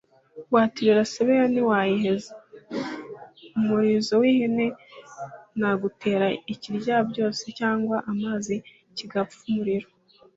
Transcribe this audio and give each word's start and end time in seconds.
Waterera 0.53 1.03
Sebeya 1.11 1.45
ntiwayiheza-Umurizo 1.51 4.13
w'ihene. 4.21 4.67
Nagutera 5.59 6.27
ikiryabyose 6.53 7.43
cyanywa 7.57 7.97
amazi 8.11 8.55
kigapfa-Umuriro. 8.97 9.87